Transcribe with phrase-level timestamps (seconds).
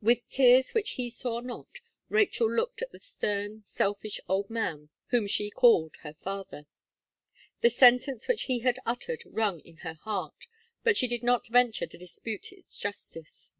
[0.00, 1.68] With tears which he saw not,
[2.08, 6.64] Rachel looked at the stern, selfish old man, whom she called her father.
[7.60, 10.46] The sentence which he had uttered, rung in her heart;
[10.84, 13.52] but she did not venture to dispute its justice.